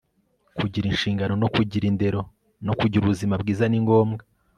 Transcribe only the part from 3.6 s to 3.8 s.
ni